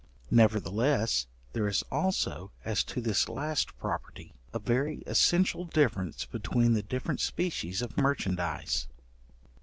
Nevertheless 0.31 1.27
there 1.53 1.67
is 1.67 1.83
also, 1.91 2.51
as 2.65 2.83
to 2.85 3.01
this 3.01 3.29
last 3.29 3.77
property, 3.77 4.33
a 4.51 4.57
very 4.57 5.03
essential 5.05 5.65
difference 5.65 6.25
between 6.25 6.73
the 6.73 6.81
different 6.81 7.19
species 7.21 7.83
of 7.83 7.97
merchandize. 7.97 8.87